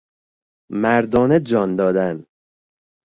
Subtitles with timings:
[0.81, 2.25] مردانه جان دادن